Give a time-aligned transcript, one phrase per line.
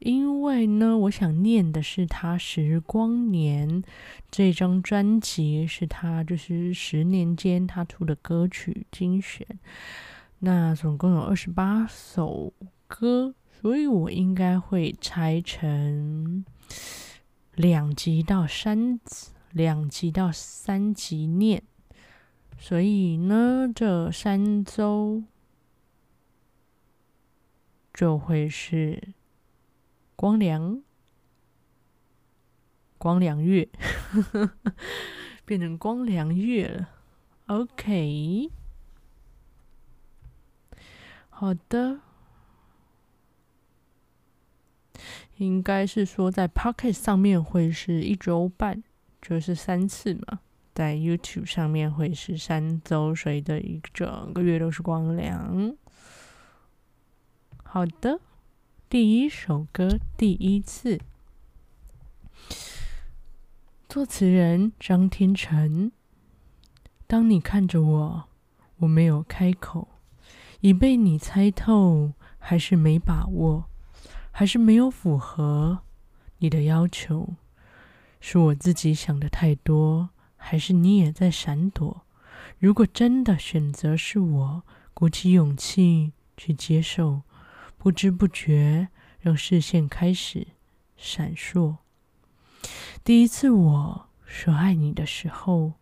[0.00, 3.82] 因为呢，我想念的是他《时光年》
[4.30, 9.46] 这张专辑，是他就是十年间他出的歌曲精选。
[10.38, 12.50] 那总共有二十八首
[12.86, 16.46] 歌，所以我应该会拆成
[17.54, 18.98] 两集到三
[19.52, 21.62] 两集到三集念。
[22.58, 25.22] 所以呢，这三周
[27.92, 28.98] 就会是。
[30.20, 30.82] 光良，
[32.98, 33.66] 光良月，
[35.46, 36.90] 变成光良月了。
[37.46, 38.50] OK，
[41.30, 42.00] 好的，
[45.38, 48.84] 应该是说在 Pocket 上面会是一周半，
[49.22, 50.40] 就是三次嘛。
[50.74, 55.74] 在 YouTube 上面会是三周，所以的一整个月都是光良。
[57.64, 58.20] 好的。
[58.90, 60.98] 第一首歌，第一次。
[63.88, 65.92] 作词人张天成。
[67.06, 68.24] 当你看着我，
[68.78, 69.86] 我没有开口，
[70.62, 73.66] 已被你猜透，还是没把握，
[74.32, 75.82] 还是没有符合
[76.38, 77.36] 你的要求？
[78.18, 82.02] 是我自己想的太多，还是你也在闪躲？
[82.58, 87.22] 如果真的选择是我，鼓起勇气去接受。
[87.82, 88.88] 不知不觉，
[89.20, 90.48] 让视线开始
[90.98, 91.78] 闪烁。
[93.02, 95.72] 第一次我说爱你的时候，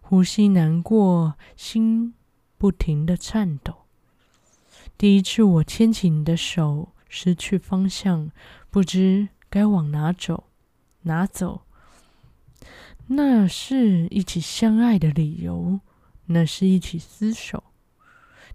[0.00, 2.14] 呼吸难过，心
[2.56, 3.86] 不停的颤抖。
[4.96, 8.30] 第一次我牵起你的手，失去方向，
[8.70, 10.44] 不知该往哪走，
[11.02, 11.62] 哪走。
[13.08, 15.80] 那是一起相爱的理由，
[16.26, 17.64] 那是一起厮守。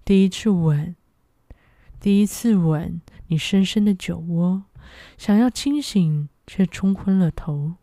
[0.05, 0.95] 第一次吻。
[2.03, 4.65] 第一次吻你深深的酒窝，
[5.17, 7.75] 想要清醒却冲昏了头。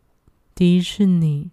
[0.53, 1.49] 第一次你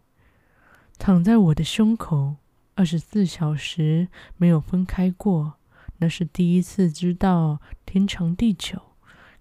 [0.98, 2.36] 躺在我的胸口，
[2.74, 5.54] 二十四小时没有分开过，
[5.96, 8.78] 那是第一次知道天长地久，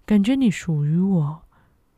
[0.05, 1.41] 感觉你属于我，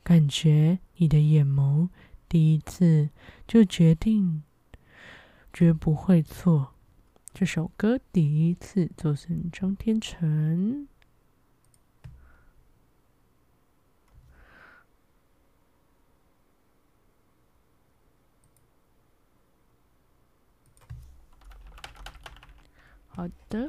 [0.01, 1.89] 感觉你的眼眸，
[2.27, 3.11] 第一次
[3.47, 4.41] 就决定
[5.53, 6.73] 绝不会错。
[7.31, 10.87] 这首歌第一次作词张天成。
[23.19, 23.67] 好的，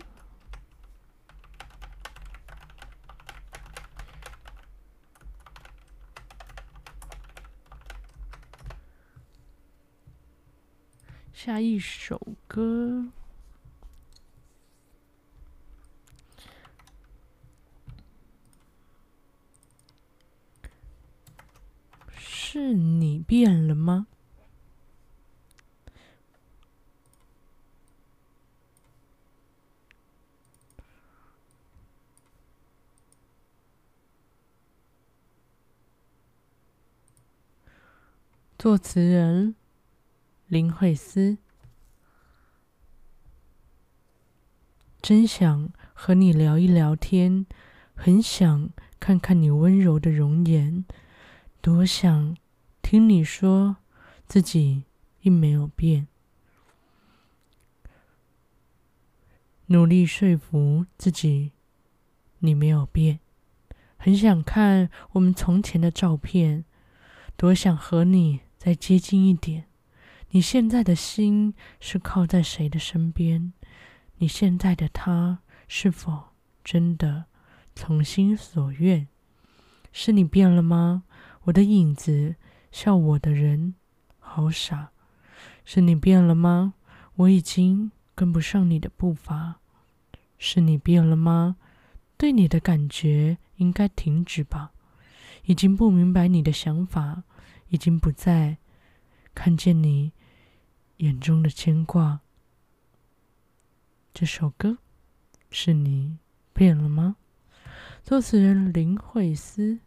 [11.32, 13.08] 下一首歌
[22.16, 24.06] 是你变了吗？
[38.60, 39.54] 作词人
[40.46, 41.38] 林慧思，
[45.00, 47.46] 真想和你聊一聊天，
[47.94, 48.68] 很想
[49.00, 50.84] 看看你温柔的容颜，
[51.62, 52.36] 多想
[52.82, 53.78] 听你说
[54.26, 54.84] 自己
[55.20, 56.06] 并没有变，
[59.68, 61.52] 努力说服自己
[62.40, 63.20] 你没有变，
[63.96, 66.66] 很想看我们从前的照片，
[67.38, 68.40] 多想和你。
[68.60, 69.64] 再接近一点，
[70.32, 73.54] 你现在的心是靠在谁的身边？
[74.18, 76.24] 你现在的他是否
[76.62, 77.24] 真的
[77.74, 79.08] 从心所愿？
[79.92, 81.04] 是你变了吗？
[81.44, 82.36] 我的影子
[82.70, 83.76] 笑我的人
[84.18, 84.90] 好傻。
[85.64, 86.74] 是你变了吗？
[87.14, 89.60] 我已经跟不上你的步伐。
[90.36, 91.56] 是你变了吗？
[92.18, 94.72] 对你的感觉应该停止吧。
[95.44, 97.22] 已经不明白你的想法。
[97.70, 98.58] 已经不再
[99.34, 100.12] 看见你
[100.98, 102.20] 眼中的牵挂。
[104.12, 104.78] 这首歌
[105.50, 106.18] 是你
[106.52, 107.16] 变了吗？
[108.04, 109.80] 作词人林慧思。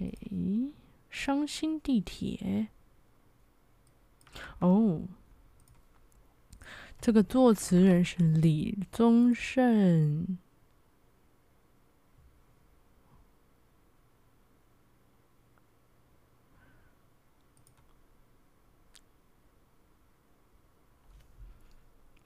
[0.00, 0.12] 哎
[1.10, 2.68] 伤心地铁。
[4.60, 5.02] 哦，
[7.00, 10.38] 这个作词人是李宗盛。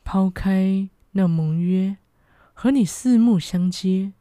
[0.05, 1.97] 抛开那盟约，
[2.53, 4.13] 和你四目相接，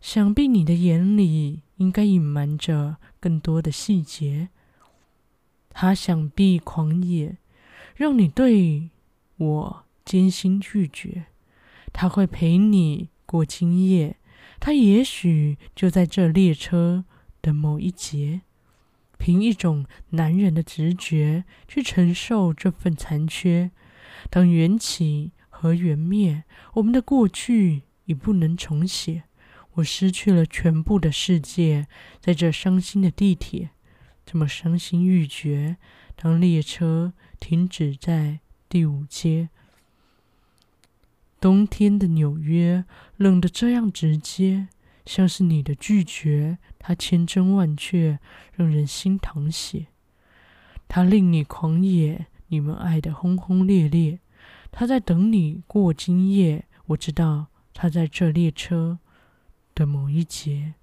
[0.00, 4.48] 想必你的眼里应该隐瞒着更多的细节。
[5.70, 7.38] 他想必狂野，
[7.96, 8.90] 让你对
[9.36, 11.24] 我艰辛拒绝。
[11.92, 14.16] 他会陪你过今夜，
[14.60, 17.04] 他也许就在这列车
[17.42, 18.42] 的某一节，
[19.18, 23.72] 凭一种男人的直觉去承受这份残缺。
[24.30, 26.44] 当缘起和缘灭，
[26.74, 29.24] 我们的过去已不能重写。
[29.74, 31.86] 我失去了全部的世界，
[32.20, 33.70] 在这伤心的地铁，
[34.26, 35.76] 这么伤心欲绝。
[36.14, 39.48] 当列车停止在第五街，
[41.40, 42.84] 冬天的纽约
[43.16, 44.68] 冷得这样直接，
[45.06, 48.18] 像是你的拒绝，它千真万确，
[48.54, 49.86] 让人心淌血。
[50.86, 52.26] 它令你狂野。
[52.48, 54.18] 你们爱得轰轰烈烈，
[54.70, 56.66] 他在等你过今夜。
[56.88, 58.98] 我知道他在这列车
[59.74, 60.74] 的某一节，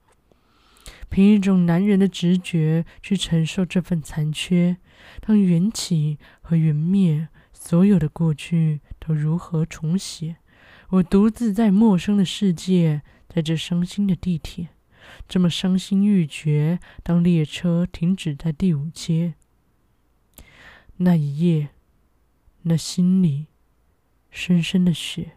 [1.09, 4.77] 凭一种男人的直觉去承受这份残缺。
[5.21, 10.37] 当缘起和缘灭，所有的过去都如何重写？
[10.89, 14.69] 我独自在陌生的世界，在这伤心的地铁，
[15.27, 16.79] 这么伤心欲绝。
[17.03, 19.35] 当列车停止在第五街。
[20.97, 21.69] 那一夜，
[22.63, 23.45] 那心里
[24.29, 25.33] 深深的雪，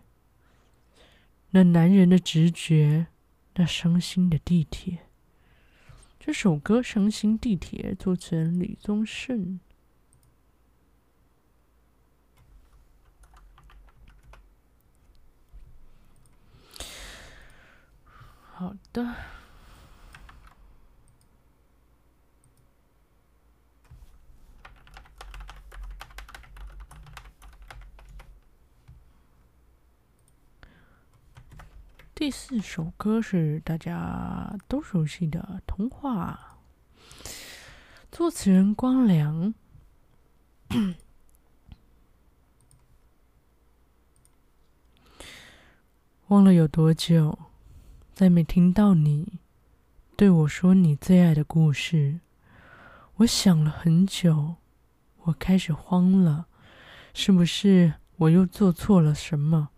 [1.50, 3.06] 那男人的直觉，
[3.54, 5.06] 那伤心的地铁。
[6.19, 9.58] 这首歌《伤心地铁》作词人李宗盛。
[18.52, 19.42] 好的。
[32.22, 36.56] 第四首歌是大家都熟悉的《童话》，
[38.12, 39.52] 作词人光良。
[46.28, 47.36] 忘了有多久，
[48.14, 49.40] 再没听到你
[50.16, 52.20] 对我说你最爱的故事。
[53.16, 54.54] 我想了很久，
[55.22, 56.46] 我开始慌了，
[57.12, 59.70] 是不是我又做错了什么？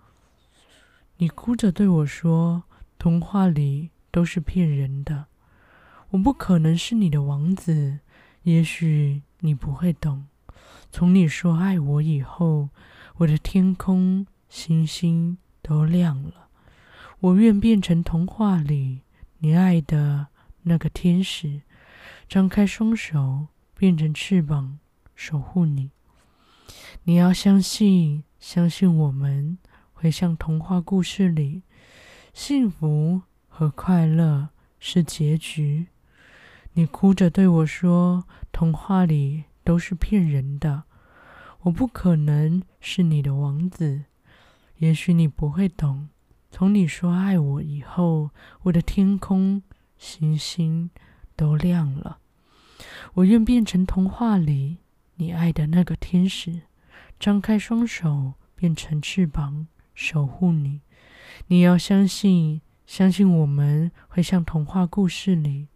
[1.18, 2.64] 你哭着对我说
[2.98, 5.26] ：“童话里都是骗人的，
[6.10, 8.00] 我不可能是你的王子。
[8.42, 10.26] 也许你不会懂。
[10.90, 12.70] 从你说爱我以后，
[13.18, 16.48] 我的天空星星都亮了。
[17.20, 19.02] 我愿变成童话里
[19.38, 20.26] 你爱的
[20.62, 21.62] 那个天使，
[22.28, 24.78] 张开双手，变成翅膀，
[25.14, 25.90] 守护你。
[27.04, 29.56] 你要相信，相信我们。”
[30.04, 31.62] 会像童话故事里，
[32.34, 35.86] 幸福和快乐是结局。
[36.74, 40.82] 你哭着对我说：“童话里都是骗人的，
[41.62, 44.04] 我不可能是你的王子。”
[44.76, 46.10] 也许你不会懂。
[46.50, 48.28] 从你说爱我以后，
[48.64, 49.62] 我的天空
[49.96, 50.90] 星星
[51.34, 52.18] 都亮了。
[53.14, 54.80] 我愿变成童话里
[55.14, 56.60] 你爱的那个天使，
[57.18, 59.66] 张开双手，变成翅膀。
[59.94, 60.80] 守护你，
[61.46, 65.68] 你要相信，相信我们会像童话故事里，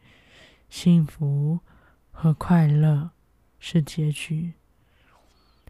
[0.69, 1.61] 幸福
[2.11, 3.11] 和快乐
[3.59, 4.55] 是结局。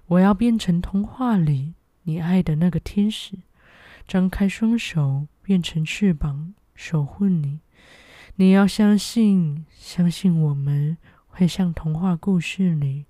[0.07, 1.75] 我要变成童话里
[2.05, 3.39] 你爱的那个天使，
[4.07, 7.61] 张开双手，变成翅膀，守护你。
[8.37, 13.05] 你要相信，相信我们会像童话故事里，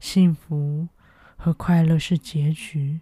[0.00, 0.88] 幸福
[1.36, 3.00] 和快乐是结局。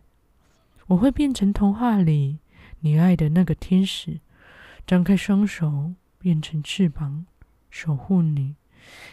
[0.90, 2.40] 我会变成童话里
[2.80, 4.20] 你爱的那个天使，
[4.84, 7.26] 张开双手，变成翅膀，
[7.70, 8.56] 守护你。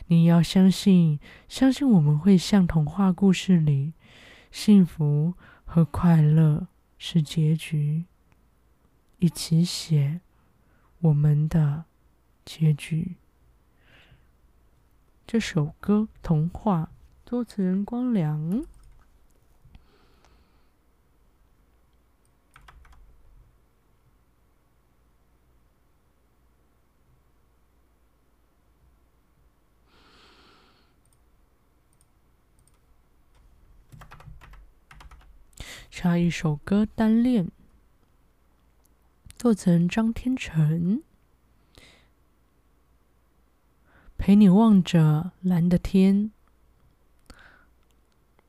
[0.08, 3.94] 你要相信，相信我们会像童话故事里，
[4.50, 6.68] 幸福和快乐
[6.98, 8.06] 是结局。
[9.20, 10.22] 一起写
[11.00, 11.86] 我们的
[12.44, 13.18] 结局。
[15.28, 16.90] 这首歌《童话》，
[17.30, 18.66] 作词人光良。
[36.08, 37.48] 下一首歌《单恋》，
[39.36, 41.04] 作词人张天成。
[44.18, 46.32] 陪你望着蓝的天，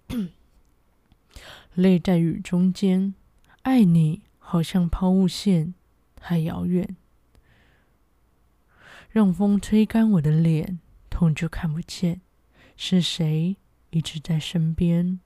[1.74, 3.14] 泪在雨中间，
[3.62, 5.74] 爱你好像抛物线，
[6.14, 6.96] 太遥远。
[9.10, 10.78] 让风吹干我的脸，
[11.10, 12.20] 痛就看不见，
[12.76, 13.56] 是谁
[13.90, 15.18] 一直在身边？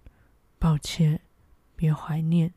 [0.58, 1.20] 抱歉，
[1.82, 2.54] 别怀念。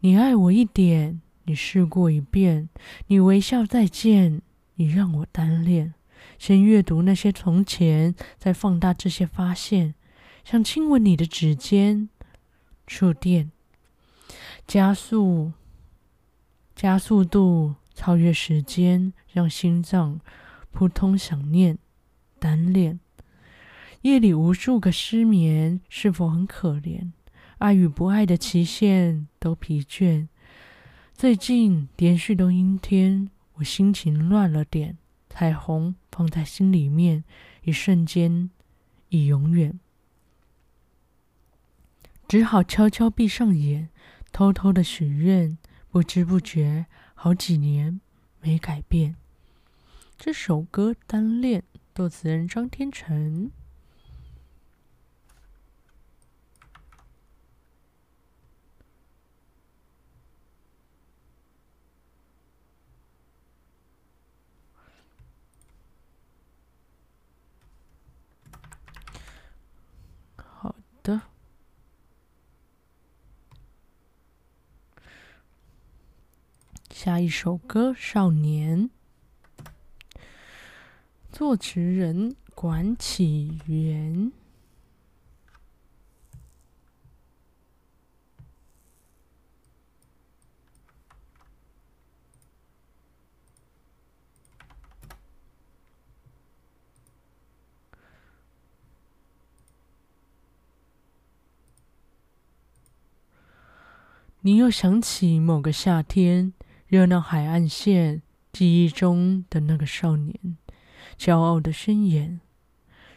[0.00, 2.68] 你爱我一点，你试过一遍，
[3.06, 4.42] 你微笑再见，
[4.74, 5.94] 你让我单恋。
[6.40, 9.94] 先阅读那些从前，再放大这些发现。
[10.42, 12.08] 想亲吻你的指尖，
[12.84, 13.52] 触电，
[14.66, 15.52] 加速，
[16.74, 20.20] 加速度超越时间，让心脏
[20.72, 21.78] 扑通想念。
[22.40, 22.98] 单恋，
[24.00, 27.12] 夜里无数个失眠，是否很可怜？
[27.62, 30.26] 爱与不爱的期限都疲倦。
[31.14, 34.98] 最近连续都阴天，我心情乱了点。
[35.30, 37.22] 彩虹放在心里面，
[37.62, 38.50] 一瞬间，
[39.10, 39.78] 已永远。
[42.26, 43.90] 只好悄悄闭上眼，
[44.32, 45.56] 偷偷的许愿，
[45.88, 48.00] 不知不觉好几年
[48.40, 49.14] 没改变。
[50.18, 51.60] 这首歌《单恋》，
[51.94, 53.52] 作词人张天成。
[71.04, 71.20] 的
[76.90, 78.90] 下一首歌《少年》，
[81.30, 84.32] 作词人管启源。
[104.44, 106.52] 你又想起某个夏天，
[106.92, 108.20] 热闹海岸线，
[108.52, 110.58] 记忆中的那个少年，
[111.16, 112.40] 骄傲的宣言，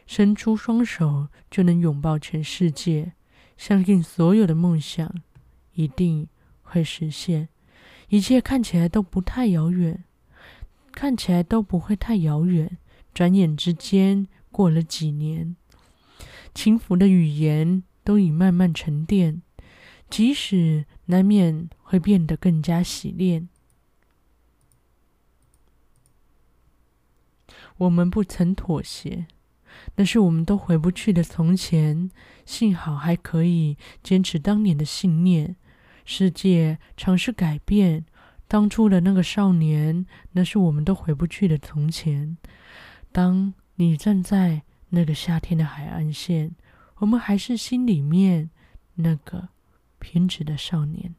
[0.07, 3.11] 伸出双手就能拥抱全世界，
[3.57, 5.13] 相信所有的梦想
[5.73, 6.29] 一定
[6.61, 7.49] 会实现，
[8.07, 10.05] 一切看起来都不太遥远，
[10.93, 12.77] 看起来都不会太遥远。
[13.13, 15.57] 转眼之间过了几年，
[16.53, 19.41] 轻浮的语言都已慢慢沉淀。
[20.09, 23.49] 即使难免会变得更加洗练，
[27.77, 29.27] 我们不曾妥协，
[29.95, 32.09] 那是我们都回不去的从前。
[32.45, 35.55] 幸好还可以坚持当年的信念。
[36.05, 38.05] 世界尝试改变，
[38.47, 42.37] 当初的那个少年，那是我们都回不去的从前。
[43.11, 46.55] 当你站在那个夏天的海岸线，
[46.97, 48.49] 我们还是心里面
[48.95, 49.49] 那个。
[49.97, 51.15] 偏执的少年。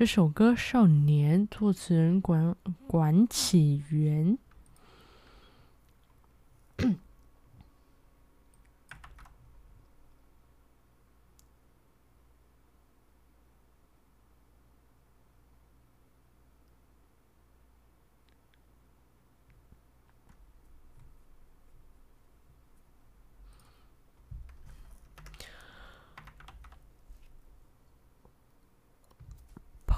[0.00, 4.38] 这首歌《少年》，作词人管管启源。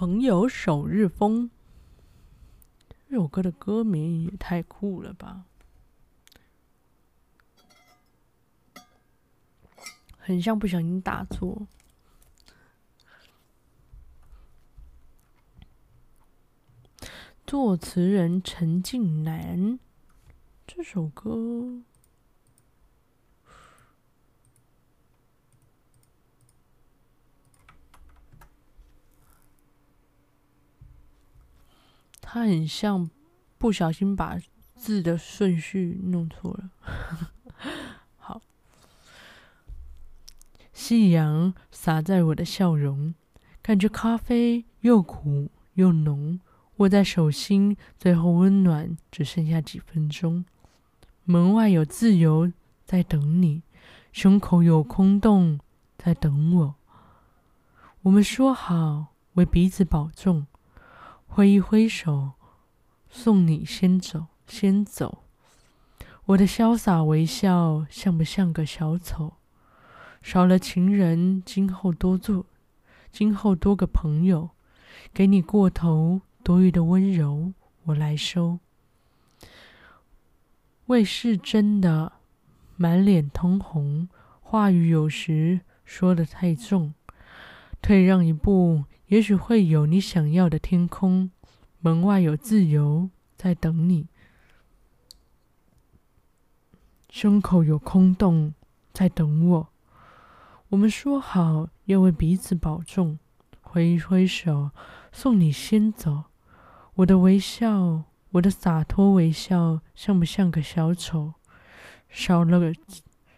[0.03, 1.49] 朋友首日封，
[3.09, 5.45] 这首歌的歌名也太酷了吧！
[10.19, 11.69] 很像不小心打错。
[17.47, 19.79] 作词人陈近南，
[20.67, 21.81] 这首歌。
[32.35, 33.11] 他很像
[33.59, 34.39] 不小心把
[34.75, 36.71] 字的顺序弄错了。
[38.17, 38.41] 好，
[40.73, 43.15] 夕阳洒在我的笑容，
[43.61, 46.41] 感觉咖啡又苦又浓，
[46.77, 50.47] 握在手心，最后温暖只剩下几分钟。
[51.25, 52.51] 门外有自由
[52.87, 53.62] 在等你，
[54.11, 55.61] 胸口有空洞
[55.99, 56.75] 在等我。
[58.01, 60.47] 我们说好为彼此保重。
[61.35, 62.33] 挥一挥手，
[63.09, 65.25] 送你先走，先走。
[66.27, 69.33] 我的潇洒微笑像不像个小丑？
[70.21, 72.45] 少了情人，今后多做，
[73.11, 74.51] 今后多个朋友，
[75.15, 78.59] 给你过头多余的温柔，我来收。
[80.85, 82.12] 魏是真的，
[82.77, 84.07] 满脸通红，
[84.43, 86.93] 话语有时说得太重。
[87.81, 91.31] 退让一步，也许会有你想要的天空。
[91.81, 94.07] 门外有自由在等你，
[97.11, 98.54] 胸口有空洞
[98.90, 99.69] 在等我。
[100.71, 103.19] 我们说好要为彼此保重，
[103.61, 104.71] 挥一挥手，
[105.12, 106.25] 送你先走。
[106.95, 111.35] 我的微笑，我的洒脱微笑，像不像个小丑？
[112.09, 112.73] 少了，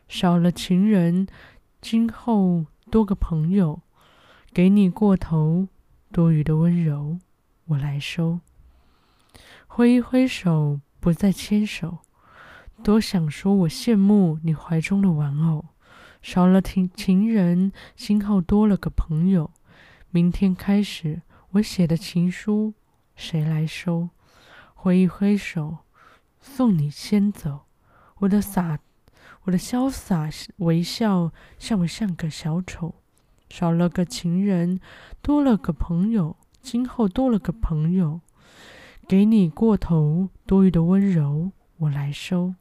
[0.06, 1.26] 少了情人，
[1.80, 3.80] 今后多个朋友，
[4.54, 5.66] 给你过头
[6.12, 7.18] 多余的温柔，
[7.64, 8.38] 我来收。
[9.66, 11.98] 挥一挥手，不再牵手，
[12.84, 15.64] 多想说我羡慕你怀中的玩偶。
[16.22, 19.50] 少了情情人，今后多了个朋友。
[20.10, 22.74] 明天开始，我写的情书
[23.16, 24.10] 谁来收？
[24.72, 25.78] 挥一挥手，
[26.40, 27.66] 送你先走。
[28.18, 28.78] 我的洒，
[29.42, 32.94] 我的潇洒微笑，像不像个小丑？
[33.48, 34.80] 少了个情人，
[35.22, 36.36] 多了个朋友。
[36.60, 38.20] 今后多了个朋友，
[39.06, 42.54] 给你过头多余的温柔，我来收。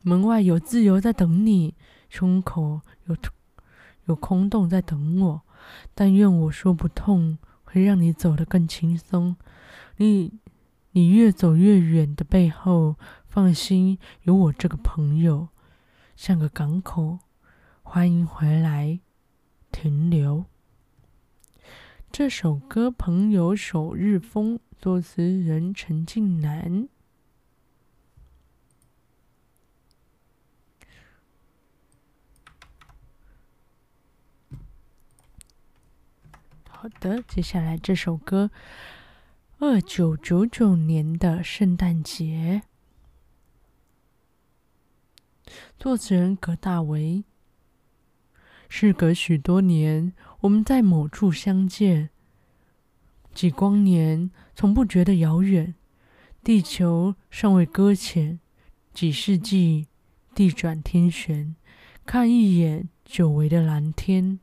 [0.00, 1.74] 门外有自由在等你。
[2.08, 3.16] 胸口有
[4.04, 5.42] 有空洞在等我，
[5.94, 9.36] 但愿我说不痛，会让你走得更轻松。
[9.96, 10.32] 你
[10.92, 12.96] 你越走越远的背后，
[13.28, 15.48] 放心，有我这个朋友，
[16.14, 17.18] 像个港口，
[17.82, 19.00] 欢迎回来
[19.76, 20.46] 停留。
[22.10, 26.88] 这首歌《朋友首日风》，作词人陈近南。
[36.66, 38.50] 好的，接下来这首歌，
[39.58, 42.62] 二九九九年的圣诞节，
[45.78, 47.24] 作词人葛大为。
[48.68, 52.10] 事隔许多年，我们在某处相见，
[53.34, 55.74] 几光年，从不觉得遥远。
[56.42, 58.38] 地球尚未搁浅，
[58.94, 59.86] 几世纪，
[60.34, 61.56] 地转天旋，
[62.04, 64.38] 看一眼久违的蓝天。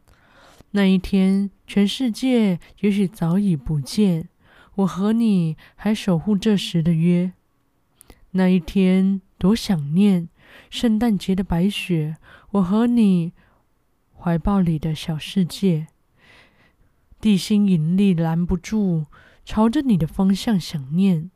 [0.71, 4.27] 那一天，全世界也许早已不见，
[4.75, 7.31] 我和你还守护这时的约。
[8.31, 10.27] 那一天，多想念
[10.69, 12.17] 圣诞节的白雪，
[12.51, 13.31] 我和你
[14.23, 15.87] 怀抱里的小世界。
[17.19, 19.07] 地心引力拦不住，
[19.43, 21.29] 朝着你的方向想念，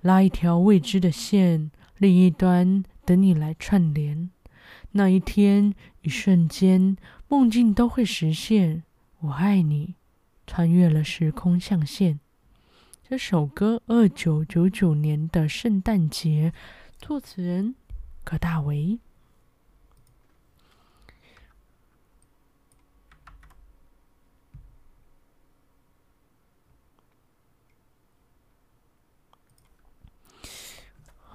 [0.00, 4.30] 拉一条未知的线，另一端等你来串联。
[4.92, 6.96] 那一天，一瞬间。
[7.28, 8.84] 梦境都会实现，
[9.20, 9.96] 我爱你，
[10.46, 12.20] 穿越了时空象限。
[13.06, 16.54] 这首歌，二九九九年的圣诞节，
[16.96, 17.74] 作词人
[18.24, 18.98] 葛大为。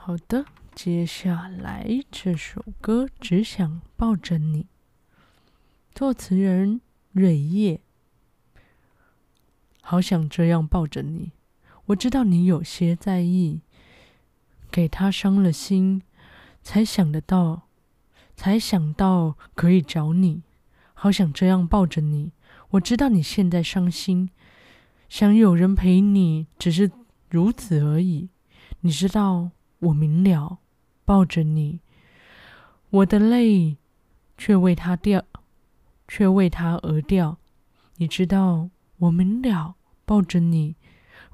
[0.05, 0.43] 好的，
[0.75, 4.65] 接下来这首歌，只想抱着你。
[5.95, 6.81] 作词人
[7.13, 7.79] 瑞叶，
[9.79, 11.31] 好想这样抱着你。
[11.85, 13.61] 我知道你有些在意，
[14.69, 16.01] 给他伤了心，
[16.61, 17.69] 才想得到，
[18.35, 20.43] 才想到可以找你。
[20.93, 22.33] 好想这样抱着你。
[22.71, 24.29] 我知道你现在伤心，
[25.07, 26.91] 想有人陪你，只是
[27.29, 28.27] 如此而已。
[28.81, 29.51] 你知道
[29.83, 30.59] 我明了，
[31.05, 31.79] 抱着你，
[32.89, 33.77] 我的泪
[34.37, 35.23] 却为他掉。
[36.05, 37.37] 却为他而掉，
[37.95, 40.75] 你知道我明了，抱着你，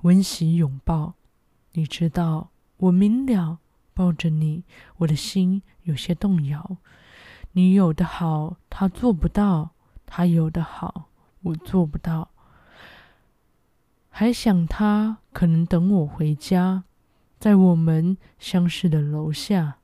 [0.03, 1.15] 温习拥抱。
[1.73, 3.57] 你知道我明了，
[3.93, 4.63] 抱着你，
[4.97, 6.77] 我的心有些动摇。
[7.53, 9.71] 你有的好，他做不到；
[10.05, 11.09] 他有的好，
[11.41, 12.29] 我做不到。
[14.09, 16.83] 还想他可能等我回家，
[17.39, 19.77] 在我们相识的楼下。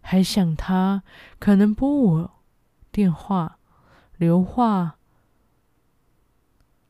[0.00, 1.02] 还想他
[1.38, 2.30] 可能拨我
[2.92, 3.58] 电话。
[4.16, 4.96] 留话，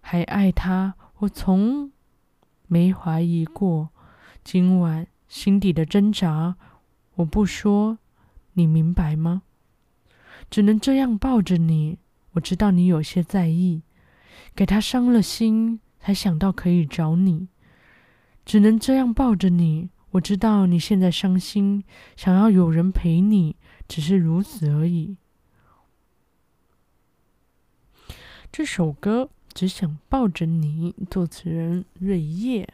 [0.03, 1.91] 还爱他，我从
[2.67, 3.89] 没怀疑过。
[4.43, 6.57] 今晚心底的挣扎，
[7.15, 7.99] 我不说，
[8.53, 9.43] 你明白吗？
[10.51, 11.99] 只能这样抱着你，
[12.33, 13.83] 我知道你有些在意，
[14.55, 17.49] 给他伤了心，才想到可以找你。
[18.45, 21.83] 只能这样抱着你，我知道你现在伤心，
[22.15, 23.57] 想要有人陪你，
[23.89, 25.17] 只是如此而已。
[28.53, 32.73] 这首歌只想抱着你，作词人瑞叶。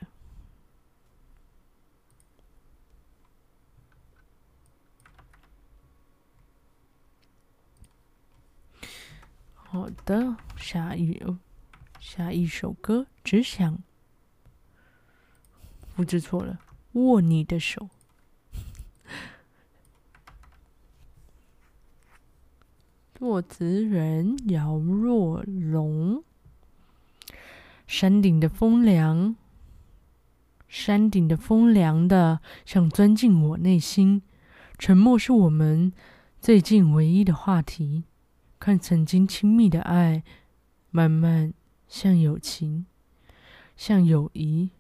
[9.55, 11.23] 好的，下一
[12.01, 13.83] 下一首歌，只想
[16.01, 16.59] 复制错了，
[16.93, 17.91] 握你的手。
[23.15, 26.25] 作词人姚若龙。
[27.87, 29.37] 山顶的风凉，
[30.67, 34.23] 山顶的风凉的，想钻进我内心。
[34.79, 35.93] 沉默是我们
[36.41, 38.05] 最近唯一的话题。
[38.59, 40.23] 看曾经亲密的爱，
[40.91, 41.53] 慢慢
[41.87, 42.87] 像友情，
[43.77, 44.71] 像友谊。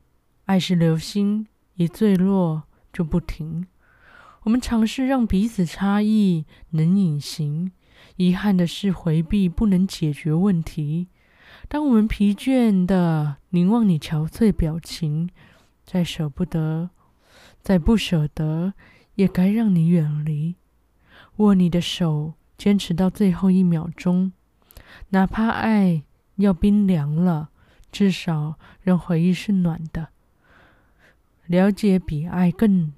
[0.50, 3.68] 爱是流星，一坠落就不停。
[4.42, 7.70] 我们尝试让彼此差异能隐形，
[8.16, 11.06] 遗憾的是回避不能解决问题。
[11.68, 15.30] 当我们疲倦的凝望你憔悴表情，
[15.86, 16.90] 再舍不得，
[17.62, 18.74] 再不舍得，
[19.14, 20.56] 也该让你远离。
[21.36, 22.34] 握你的手。
[22.58, 24.32] 坚持到最后一秒钟，
[25.10, 26.02] 哪怕爱
[26.36, 27.50] 要冰凉了，
[27.92, 30.08] 至少让回忆是暖的。
[31.50, 32.92] 了解比爱更，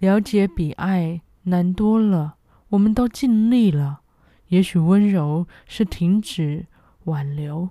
[0.00, 2.34] 了解比爱难多了。
[2.70, 4.00] 我们都尽力了，
[4.48, 6.66] 也许温柔是停止
[7.04, 7.70] 挽留。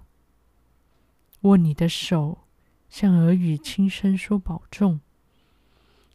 [1.42, 2.46] 握你的手，
[2.88, 5.02] 像耳语轻声说保重，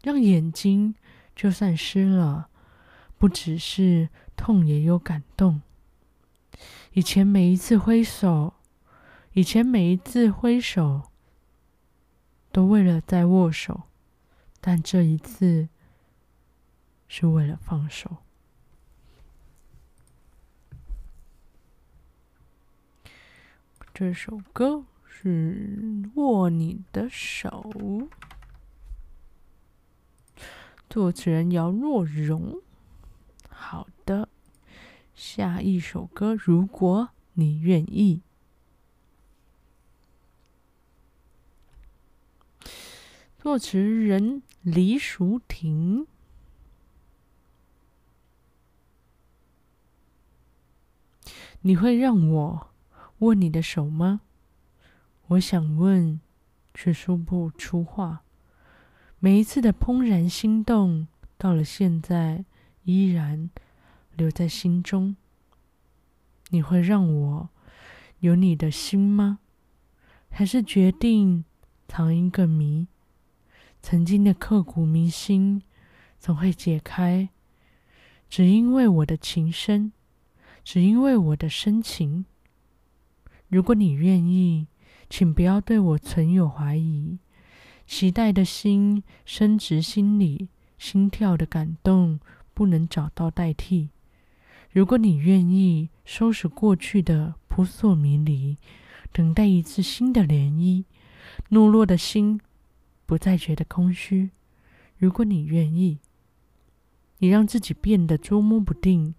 [0.03, 0.95] 让眼睛
[1.37, 2.49] 就算湿了，
[3.19, 4.09] 不只是。
[4.35, 5.61] 痛也有感动。
[6.93, 8.55] 以前每一次挥手，
[9.33, 11.08] 以前每一次挥手，
[12.51, 13.83] 都为了再握手，
[14.61, 15.69] 但这一次
[17.07, 18.17] 是为了放手。
[23.93, 27.71] 这首歌是《握你的手》，
[30.89, 32.63] 作词人姚若龙。
[33.49, 34.29] 好的，
[35.15, 38.23] 下一首歌，如果你愿意。
[43.49, 46.07] 作词人李淑婷。
[51.63, 52.69] 你会让我
[53.21, 54.21] 握你的手吗？
[55.29, 56.21] 我想问，
[56.75, 58.23] 却说不出话。
[59.19, 61.09] 每一次的怦然心动，
[61.39, 62.45] 到了现在。
[62.85, 63.49] 依然
[64.15, 65.17] 留在心中。
[66.51, 67.49] 你会让我
[68.21, 69.39] 有你的心吗？
[70.29, 71.47] 还是决定
[71.89, 72.87] 藏一个谜？
[73.90, 75.62] 曾经的刻骨铭心
[76.18, 77.31] 总会解开，
[78.29, 79.92] 只因为我的情深，
[80.62, 82.27] 只因为我的深情。
[83.48, 84.66] 如果你愿意，
[85.09, 87.18] 请不要对我存有怀疑。
[87.87, 92.20] 期待的心深植心里，心跳的感动。
[92.53, 93.88] 不能找到代替。
[94.70, 98.59] 如果你愿意收拾过去的扑朔迷离，
[99.12, 100.85] 等待一次新的涟漪，
[101.48, 102.38] 懦弱的心
[103.09, 104.33] 不再觉得空虚。
[104.99, 105.99] 如果你愿意，
[107.16, 109.14] 你让自己变得捉摸不定，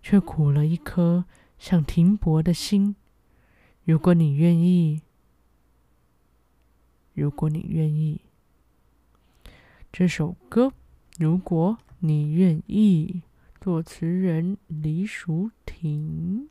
[0.00, 1.24] 却苦了一颗
[1.58, 2.94] 想停泊的心。
[3.82, 5.02] 如果你愿意，
[7.14, 8.20] 如果你愿意，
[9.92, 10.72] 这首歌，
[11.18, 11.78] 如果。
[12.04, 13.22] 你愿意？
[13.60, 16.48] 作词人李淑婷。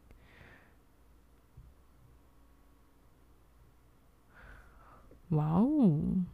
[5.29, 6.25] 哇哦！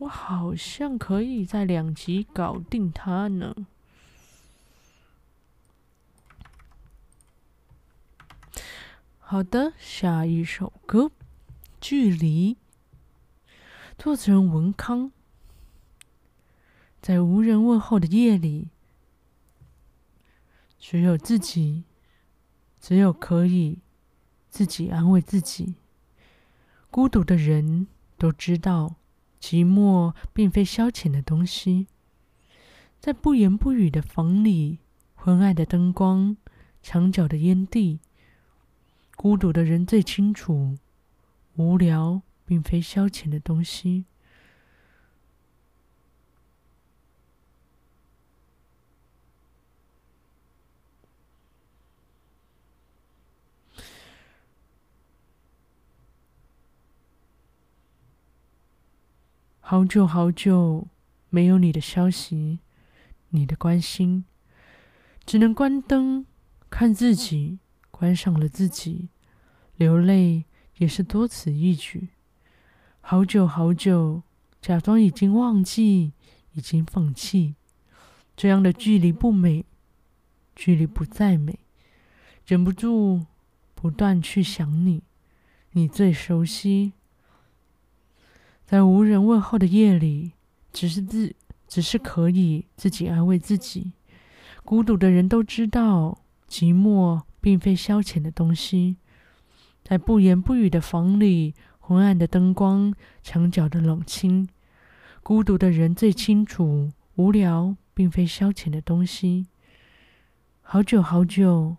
[0.00, 3.54] 我好像可以在两集搞定他呢。
[9.18, 11.04] 好的，下一首歌
[11.82, 12.54] 《距离》，
[13.98, 15.12] 作词人文康。
[17.02, 18.68] 在无人问候的夜里，
[20.78, 21.84] 只有自己，
[22.80, 23.78] 只有可以
[24.48, 25.74] 自己安慰自己。
[26.90, 27.86] 孤独的人
[28.16, 28.96] 都知道，
[29.40, 31.86] 寂寞并非消遣的东西。
[32.98, 34.80] 在不言不语的房里，
[35.14, 36.36] 昏暗的灯光，
[36.82, 38.00] 墙角的烟蒂，
[39.16, 40.76] 孤独的人最清楚，
[41.56, 44.04] 无聊并非消遣的东西。
[59.70, 60.88] 好久好久
[61.28, 62.58] 没有你的消息，
[63.28, 64.24] 你的关心，
[65.24, 66.26] 只能关灯
[66.68, 67.60] 看自己，
[67.92, 69.10] 关上了自己，
[69.76, 70.44] 流泪
[70.78, 72.08] 也是多此一举。
[73.00, 74.24] 好久好久，
[74.60, 76.14] 假装已经忘记，
[76.54, 77.54] 已经放弃，
[78.36, 79.64] 这样的距离不美，
[80.56, 81.60] 距离不再美，
[82.44, 83.24] 忍不住
[83.76, 85.04] 不断去想你，
[85.70, 86.94] 你最熟悉。
[88.70, 90.30] 在无人问候的夜里，
[90.72, 91.34] 只是自，
[91.66, 93.94] 只是可以自己安慰自己。
[94.64, 98.94] 孤独的人都知道，寂寞并非消遣的东西。
[99.82, 104.48] 在不言不语的房里，昏暗的灯光，墙角的冷清，
[105.24, 109.48] 孤独的人最清楚，无聊并非消遣的东西。
[110.62, 111.76] 好久好久，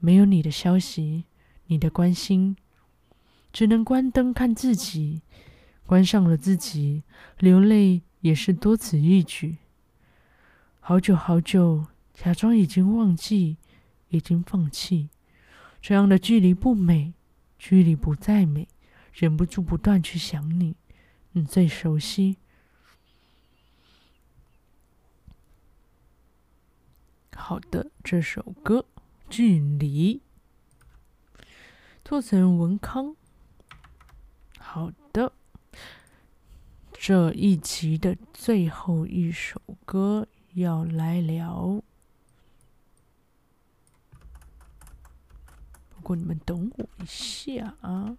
[0.00, 1.26] 没有你的消息，
[1.68, 2.56] 你的关心，
[3.52, 5.22] 只能关灯看自己。
[5.88, 7.02] 关上了自己，
[7.38, 9.56] 流泪也是多此一举。
[10.80, 13.56] 好久好久，假装已经忘记，
[14.10, 15.08] 已经放弃，
[15.80, 17.14] 这样的距离不美，
[17.58, 18.68] 距离不再美，
[19.14, 20.76] 忍不住不断去想你，
[21.32, 22.36] 你最熟悉。
[27.34, 28.84] 好的，这首歌
[29.30, 30.20] 《距离》，
[32.04, 33.16] 作词文康。
[34.58, 34.92] 好。
[37.00, 41.80] 这一集的最后一首歌要来聊，
[45.90, 48.18] 不过你们等我一下啊。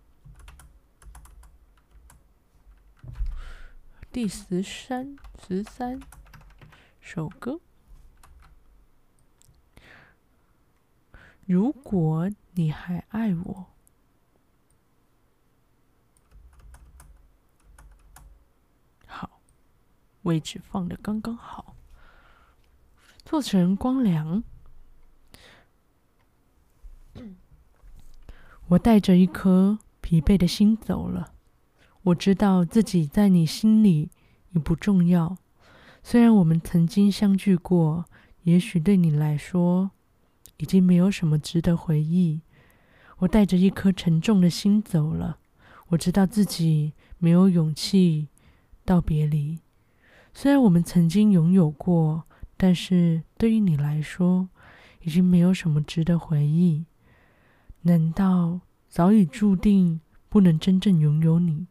[4.13, 5.99] 第十三十三
[7.01, 7.59] 首歌，
[11.45, 13.67] 如果你还爱我。
[20.23, 21.75] 位置放的刚刚好。
[23.25, 24.43] 作词人光良，
[28.69, 31.33] 我带着一颗疲惫的心走了。
[32.03, 34.09] 我知道自己在你心里
[34.51, 35.37] 已不重要。
[36.01, 38.05] 虽然我们曾经相聚过，
[38.43, 39.91] 也许对你来说
[40.57, 42.41] 已经没有什么值得回忆。
[43.17, 45.39] 我带着一颗沉重的心走了。
[45.89, 48.29] 我知道自己没有勇气
[48.85, 49.59] 道别离。
[50.41, 52.23] 虽然我们曾经拥有过，
[52.55, 54.47] 但是对于你来说，
[55.01, 56.85] 已经没有什么值得回忆。
[57.81, 59.99] 难道早已注定
[60.29, 61.67] 不能真正拥有你？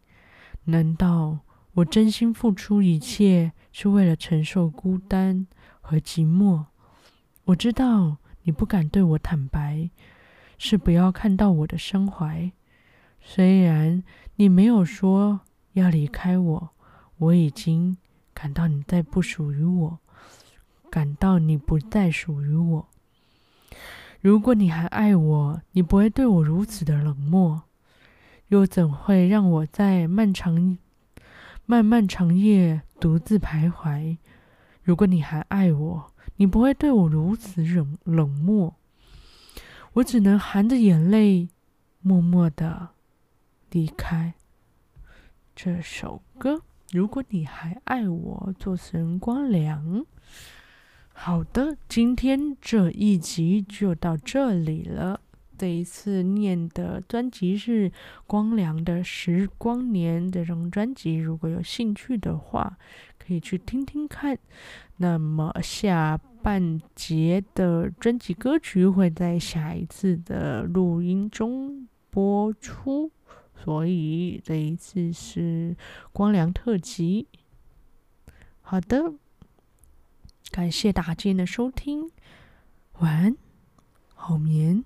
[0.64, 1.38] 难道
[1.76, 5.46] 我真心付出一切是为了承受孤单
[5.80, 6.66] 和寂寞？
[7.44, 9.88] 我知道你不敢对我坦白，
[10.58, 12.52] 是不要看到我的伤怀。
[13.22, 14.04] 虽然
[14.36, 15.40] 你没有说
[15.72, 16.68] 要离开我，
[17.16, 17.96] 我已经。
[18.40, 19.98] 感到你再不属于我，
[20.88, 22.88] 感到你不再属于我。
[24.20, 27.62] 如果你还爱我，你不会对我如此的冷漠，
[28.46, 30.78] 又怎会让我在漫长、
[31.66, 34.18] 漫漫长夜独自徘徊？
[34.84, 38.76] 如果你还爱我，你不会对我如此冷冷漠。
[39.94, 41.48] 我只能含着眼泪，
[42.02, 42.90] 默默的
[43.72, 44.34] 离开
[45.56, 46.62] 这首歌。
[46.92, 50.06] 如果你还爱我，做神光良。
[51.12, 55.20] 好的，今天这一集就到这里了。
[55.58, 57.90] 这一次念的专辑是
[58.26, 62.78] 光良的《时光年》这张专辑，如果有兴趣的话，
[63.18, 64.38] 可以去听听看。
[64.96, 73.10] 那么下半节的专辑歌曲会在下一次的录音中播出。
[73.64, 75.76] 所以这一次是
[76.12, 77.26] 光良特辑。
[78.60, 79.14] 好的，
[80.50, 82.10] 感谢大家的收听，
[83.00, 83.36] 晚安，
[84.14, 84.84] 好眠。